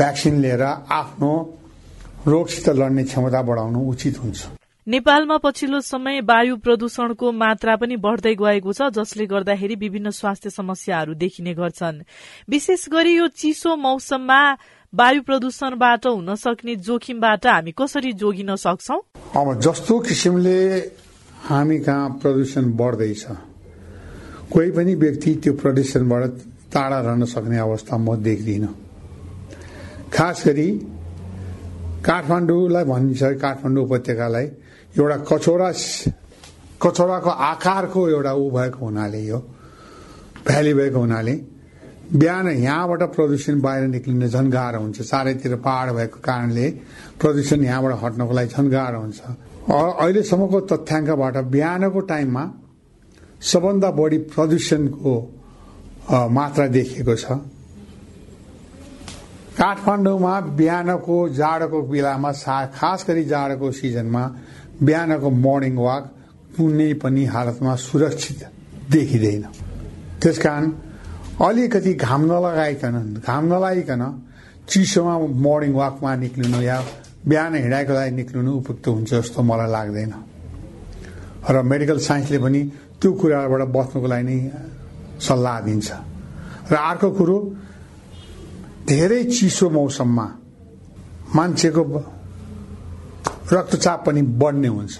[0.00, 1.32] भ्याक्सिन लिएर आफ्नो
[2.26, 4.40] रोगसित लड्ने क्षमता बढाउनु उचित हुन्छ।
[4.86, 11.14] नेपालमा पछिल्लो समय वायु प्रदूषणको मात्रा पनि बढ़दै गएको छ जसले गर्दाखेरि विभिन्न स्वास्थ्य समस्याहरू
[11.14, 12.00] देखिने गर्छन्।
[12.48, 14.40] विशेष गरी यो चिसो मौसममा
[14.92, 18.98] वायु प्रदूषणबाट हुन सक्ने जोखिमबाट हामी कसरी जोगिन सक्छौ?
[19.36, 20.58] अब जस्तो किसिमले
[21.46, 23.24] हामी कहाँ प्रदूषण बढ्दैछ
[24.52, 26.30] कोही पनि व्यक्ति त्यो प्रदूषणबाट
[26.72, 28.64] टाढा रहन सक्ने अवस्था म देख्दिन।
[30.12, 30.68] खास गरी
[32.06, 34.46] काठमाडौँलाई भनिन्छ काठमाडौँ उपत्यकालाई।
[34.98, 35.70] एउटा कचौरा
[36.82, 39.38] कचौराको आकारको एउटा ऊ भएको हुनाले यो
[40.46, 41.34] भ्याली भएको हुनाले
[42.10, 46.66] बिहान यहाँबाट प्रदूषण बाहिर निक्लिन झन् गाह्रो हुन्छ। चारैतिर पहाड भएको कारणले
[47.20, 49.20] प्रदूषण यहाँबाट हट्नको लागि झन् गाह्रो हुन्छ
[49.70, 52.44] अहिलेसम्मको तथ्याङ्कबाट बिहानको टाइममा
[53.42, 55.14] सबभन्दा बढी प्रदूषणको
[56.10, 57.26] मात्रा देखिएको छ।
[59.58, 62.30] काठमाडौँमा बिहानको जाडोको बेलामा
[62.74, 64.22] खास गरी जाडोको सिजनमा
[64.82, 66.04] बिहानको मर्निङ वाक
[66.56, 68.40] कुनै पनि हालतमा सुरक्षित
[68.90, 69.44] देखिँदैन।
[70.22, 70.64] त्यसकारण
[71.40, 74.02] अलिकति घाम नलगाइकन घाम नलाइकन
[74.68, 76.78] चिसोमा मर्निङ वाकमा निक्लिनु या
[77.28, 80.12] बिहान हिँडाइको लागि निक्लिनु उपयुक्त हुन्छ जस्तो मलाई लाग्दैन।
[81.50, 82.60] र मेडिकल साइन्सले पनि
[83.00, 84.38] त्यो कुराबाट बच्नुको लागि नै
[85.26, 85.88] सल्लाह दिन्छ।
[86.72, 87.36] र अर्को कुरो
[88.90, 90.26] धेरै चिसो मौसममा
[91.36, 91.82] मान्छेको
[93.54, 94.94] रक्तचाप पनि बढ्ने हुन्छ।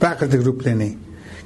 [0.00, 0.90] प्राकृतिक रूपले नै।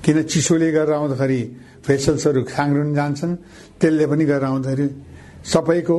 [0.02, 1.40] किन चिसोले गरेर आउँदाखेरि
[1.86, 3.34] फेसल्सहरू खाङ्रुन जान्छन्
[3.80, 4.86] त्यसले पनि गरेर आउँदाखेरि
[5.52, 5.98] सबैको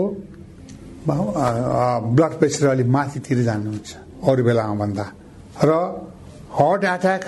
[2.16, 3.90] ब्लड प्रेसर अलिक माथितिर जानुहुन्छ
[4.28, 5.06] अरू बेलामा भन्दा।
[5.64, 5.72] र
[6.60, 7.24] हार्ट एट्याक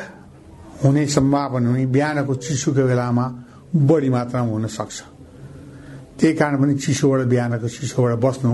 [0.84, 3.26] हुने सम्भावना हुने बिहानको चिसोको बेलामा
[3.90, 4.98] बढी मात्रामा हुन सक्छ।
[6.20, 8.52] त्यही कारण पनि चिसोबाट बिहानको चिसोबाट बस्नु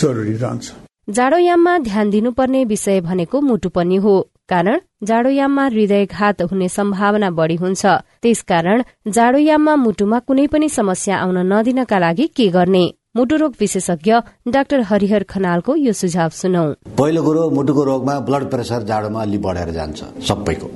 [0.00, 0.66] जरुरी रहन्छ।
[1.08, 4.14] जाडोयाममा ध्यान दिनुपर्ने विषय भनेको मुटु पनि हो।
[4.48, 7.86] कारण जाडोयाममा हृदयघात हुने सम्भावना बढ़ी हुन्छ।
[8.22, 12.84] त्यसकारण जाडोयाममा मुटुमा कुनै पनि समस्या आउन नदिनका लागि के गर्ने?
[13.16, 14.12] मुटु रोग विशेषज्ञ
[14.54, 16.66] डाक्टर हरिहर खनालको यो सुझाव सुनौ।
[16.98, 20.68] पहिलो कुरो मुटुको रोगमा ब्लड प्रेसर जाडोमा अलि बढेर जान्छ सबैको।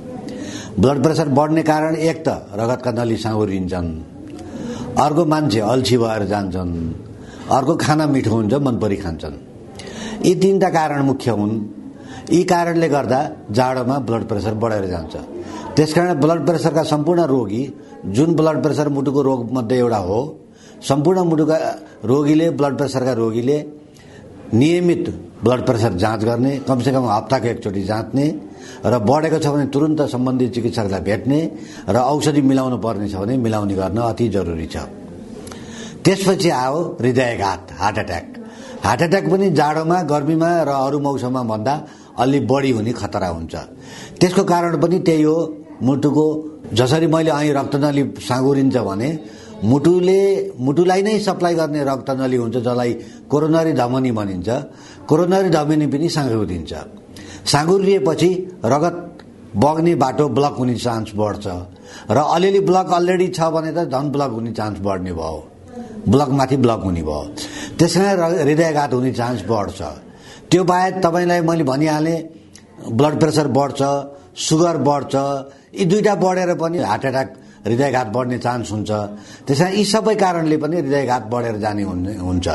[0.79, 2.27] ब्लड प्रेसर बढ्ने कारण एक त
[2.59, 3.89] रगतका नली साँगुरिन्छन्
[4.97, 6.73] अर्को मान्छे अल्छी भएर जान्छन्
[7.51, 9.37] अर्को खाना मिठो हुन्छ मनपरी खान्छन्
[10.25, 11.53] यी तिनवटा कारण मुख्य हुन्।
[12.31, 13.19] यी कारणले गर्दा
[13.51, 15.15] जाडोमा ब्लड प्रेसर बढेर जान्छ।
[15.75, 17.63] त्यसकारण ब्लड प्रेसरका सम्पूर्ण रोगी
[18.05, 20.19] जुन ब्लड प्रेसर मुटुको रोगमध्ये एउटा हो
[20.87, 21.57] सम्पूर्ण मुटुका
[22.05, 23.57] रोगीले ब्लड प्रेसरका रोगीले
[24.53, 25.09] नियमित
[25.43, 28.27] ब्लड प्रेसर जाँच गर्ने कमसेकम हप्ताको एकचोटि जाँच्ने
[28.85, 31.39] र बढेको छ भने तुरन्त सम्बन्धित चिकित्सकलाई भेट्ने
[31.89, 34.77] र औषधि मिलाउनु पर्ने छ भने मिलाउने गर्न अति जरुरी छ।
[36.03, 38.27] त्यसपछि आयो हृदयघात हार्ट एट्याक
[38.85, 41.73] हार्ट एट्याक पनि जाडोमा गर्मीमा र अरू मौसममा भन्दा
[42.19, 43.55] अलि बढी हुने खतरा हुन्छ।
[44.19, 45.37] त्यसको कारण पनि त्यही हो
[45.81, 46.25] मुटुको
[46.73, 49.09] जसरी मैले અહીં रक्तनली साँगुरिन्छ भने
[49.63, 50.21] मुटुले
[50.59, 52.91] मुटुलाई नै सप्लाई गर्ने रक्तनली हुन्छ जसलाई
[53.31, 54.49] कोरोनरी धमनी भनिन्छ।
[55.05, 56.73] कोरोनरी धमनी पनि साँगुरिन्छ
[57.45, 58.29] साँगुरिएपछि
[58.65, 58.97] रगत
[59.55, 61.45] बग्ने बाटो ब्लक हुने चान्स बढ्छ।
[62.09, 65.39] र अलिअलि ब्लक अलरेडी छ भने त झन् ब्लक हुने चान्स बढ्ने भयो।
[66.09, 67.21] ब्लकमाथि ब्लक हुने भयो।
[67.77, 69.79] त्यस कारण हृदयघात हुने चान्स बढ्छ।
[70.49, 72.19] त्यो बाहेक तपाईँलाई मैले भनिहालेँ
[72.97, 73.81] ब्लड प्रेसर बढ्छ
[74.47, 75.13] सुगर बढ्छ
[75.77, 77.29] यी दुईवटा बढेर पनि हार्ट एट्याक
[77.65, 78.91] हृदयघात बढ्ने चान्स हुन्छ।
[79.47, 81.83] त्यस कारण यी सबै कारणले पनि हृदयघात बढेर जाने
[82.19, 82.47] हुन्छ।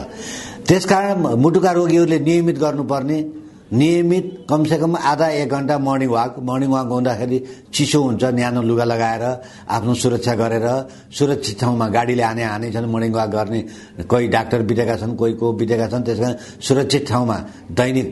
[0.69, 3.19] त्यसकारण मुटुका रोगीहरूले नियमित गर्नुपर्ने।
[3.67, 7.39] नियमित कमसेकम आधा एक घन्टा मर्निङ वाक मर्निङ वाक हुँदाखेरि
[7.75, 9.23] चिसो हुन्छ न्यानो लुगा लगाएर
[9.67, 10.67] आफ्नो सुरक्षा गरेर
[11.11, 13.61] सुरक्षित ठाउँमा गाडीले हाने हाने छन् मर्निङ वाक गर्ने
[14.07, 17.37] कोही डाक्टर बितेका छन् कोही को बितेका छन् त्यस कारण सुरक्षित ठाउँमा
[17.75, 18.09] दैनिक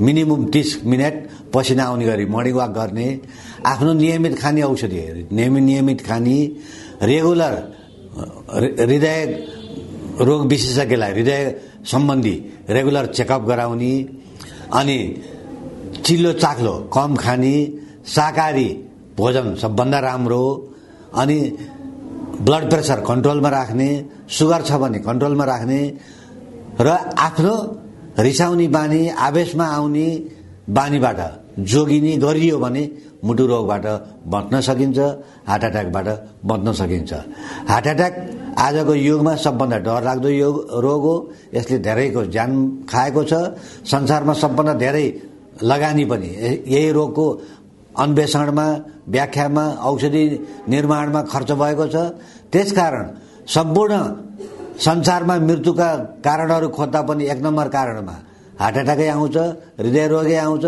[0.00, 1.14] मिनिमम तिस मिनट
[1.54, 3.08] पसिना आउने गरी मर्निङ वाक गर्ने
[3.66, 6.38] आफ्नो नियमित खाने औषधि नियमित नियमित खाने
[7.02, 7.54] रेगुलर
[8.80, 9.18] हृदय
[10.20, 11.42] रोग विशेषज्ञलाई हृदय
[11.92, 12.36] सम्बन्धी
[12.76, 13.94] रेगुलर चेकअप गराउने
[14.78, 14.98] अनि
[16.04, 17.54] चिल्लो चाख्लो कम खाने
[18.14, 18.68] शाकाहारी
[19.18, 20.42] भोजन सबभन्दा राम्रो
[21.22, 21.38] अनि
[22.46, 23.88] ब्लड प्रेसर कन्ट्रोलमा राख्ने
[24.38, 25.80] सुगर छ भने कन्ट्रोलमा राख्ने
[26.80, 27.54] र आफ्नो
[28.18, 30.06] रिसाउने बानी आवेशमा आउने
[30.68, 31.20] बानीबाट
[31.70, 32.82] जोगिने गरियो भने
[33.24, 33.86] मुटु रोगबाट
[34.26, 34.98] बच्न सकिन्छ
[35.48, 36.08] हार्ट एट्याकबाट
[36.44, 37.12] बच्न सकिन्छ।
[37.68, 38.14] हार्ट एट्याक
[38.58, 41.14] आजको युगमा सबभन्दा डरलाग्दो योग रोग हो।
[41.54, 42.50] यसले धेरैको ज्यान
[42.90, 43.32] खाएको छ।
[43.86, 45.06] संसारमा सबभन्दा धेरै
[45.62, 46.28] लगानी पनि।
[46.66, 47.26] यही रोगको
[47.98, 48.66] अन्वेषणमा
[49.08, 50.24] व्याख्यामा औषधि
[50.68, 51.96] निर्माणमा खर्च भएको छ।
[52.52, 53.06] त्यसकारण
[53.46, 53.94] सम्पूर्ण
[54.84, 55.88] संसारमा मृत्युका
[56.24, 58.14] कारणहरू खोज्दा पनि एक नम्बर कारणमा।
[58.60, 59.36] हार्ट एट्याकै आउँछ
[59.80, 60.64] हृदय रोगै आउँछ।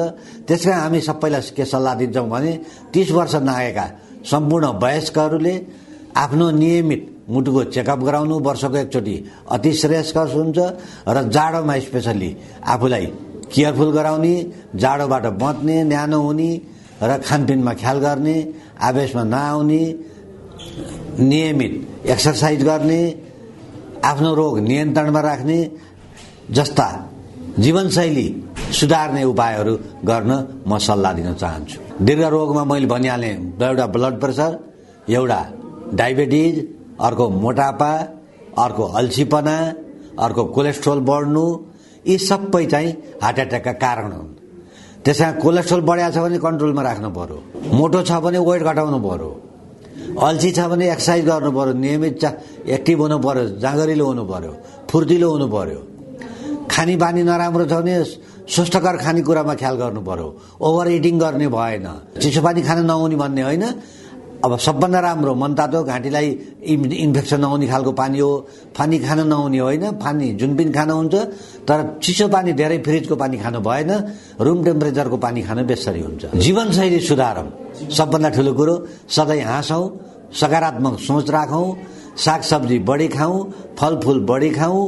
[0.46, 2.52] त्यस कारण हामी सबैलाई के सल्लाह दिन्छौँ भने
[2.94, 3.86] तिस वर्ष नागेका
[4.30, 5.54] सम्पूर्ण वयस्कहरूले
[6.16, 9.16] आफ्नो नियमित मुटुको चेकअप गराउनु वर्षको एकचोटि
[9.50, 10.58] अति श्रेयस्कर हुन्छ
[11.08, 12.30] र जाडोमा स्पेसल्ली
[12.66, 13.06] आफूलाई
[13.52, 14.34] केयरफुल गराउने
[14.74, 16.50] जाडोबाट बच्ने न्यानो हुने
[17.02, 18.36] र खानपिनमा ख्याल गर्ने
[18.88, 19.82] आवेशमा नआउने
[21.20, 21.72] नियमित
[22.06, 23.00] एक्सर्साइज गर्ने
[24.04, 25.58] आफ्नो रोग नियन्त्रणमा राख्ने
[26.50, 26.86] जस्ता
[27.58, 28.26] जीवनशैली
[28.78, 30.30] सुधार्ने उपायहरू गर्न
[30.66, 34.58] म सल्लाह दिन चाहन्छु। दीर्घ रोगमा मैले भनिहालेँ एउटा ब्लड प्रेसर
[35.08, 35.40] एउटा
[35.94, 36.54] डायबिटिज
[37.06, 37.92] अर्को मोटापा
[38.64, 39.56] अर्को अल्छीपना
[40.24, 41.44] अर्को कोलेस्ट्रोल बढ्नु
[42.06, 42.90] यी सबै चाहिँ
[43.22, 44.28] हार्ट एट्याकका कारण हुन्।
[45.04, 47.38] त्यसमा कोलेस्ट्रोल बढिया छ भने कन्ट्रोलमा राख्नु पर्यो।
[47.76, 49.30] मोटो छ भने वेट घटाउनु पर्यो।
[50.20, 52.24] अल्छी छ भने एक्सर्साइज गर्नु पर्यो नियमित
[52.68, 54.52] एक्टिभ हुनु पर्यो जाँगरिलो हुनु पर्यो
[54.90, 55.80] फुर्तिलो हुनु पर्यो।
[56.68, 57.94] खाने बानी नराम्रो छ भने
[58.52, 60.28] स्वस्थकर खानेकुरामा ख्याल गर्नु पर्यो।
[60.60, 61.86] ओभर इटिङ गर्ने भएन।
[62.20, 63.64] चिसो पानी खान नहुने भन्ने होइन।
[64.44, 66.28] अब सबभन्दा राम्रो मनतातो घाँटीलाई
[66.68, 68.32] इन्फेक्सन नहुने खालको पानी हो।
[68.76, 71.14] पानी खान नहुने होइन। पानी जुन पनि खानु हुन्छ
[71.68, 73.90] तर चिसो पानी धेरै फ्रिजको पानी खानु भएन।
[74.40, 77.48] रुम टेम्परेचरको पानी खानु बेसरी हुन्छ। जीवनशैली सुधारौँ
[77.90, 78.74] सबभन्दा ठुलो कुरो
[79.08, 79.84] सधैँ हाँसौँ
[80.32, 81.66] सकारात्मक सोच राखौँ
[82.16, 83.38] सागसब्जी बढी खाउँ
[83.78, 84.82] फलफुल बढी खाउँ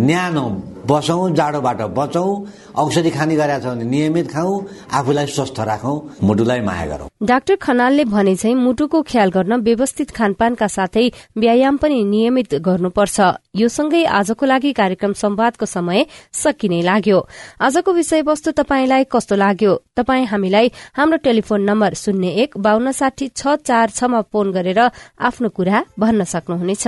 [0.00, 0.46] न्यानो
[0.88, 2.30] बसौँ जाडोबाट बचौँ
[2.74, 4.54] औषधि खाने गरेका छ भने नियमित खाउँ
[4.92, 10.66] आफूलाई स्वस्थ राखौँ मुटुलाई माया गरौँ। डाक्टर खनालले भने चाहिँ मुटुको ख्याल गर्न व्यवस्थित खानपानका
[10.68, 11.06] साथै
[11.38, 13.20] व्यायाम पनि नियमित गर्नुपर्छ।
[13.54, 17.18] यो सँगै आजको लागि कार्यक्रम संवादको समय सकिने लाग्यो।
[17.62, 19.72] आजको विषयवस्तु तपाईँलाई कस्तो लाग्यो?
[19.96, 25.48] तपाई हामीलाई हाम्रो टेलिफोन नम्बर शून्य एक बान्न साठी छ चार छमा फोन गरेर आफ्नो
[25.48, 26.86] कुरा भन्न सक्नुहुनेछ।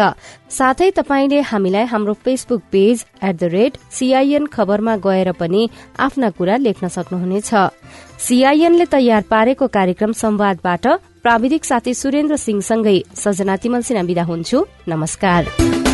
[0.50, 5.68] साथै तपाईँले हामीलाई हाम्रो Facebook page at the rate CIN खबरमा गएर पनि
[5.98, 7.50] आफ्ना कुरा लेख्न सक्नुहुनेछ।
[8.18, 10.86] सीआईएनले तयार पारेको कार्यक्रम संवादबाट
[11.22, 15.85] प्राविधिक साथी सुरेन्द्र सिंहसँगै सजना तिमल सिन्हा विदा हुन्छु। नमस्कार।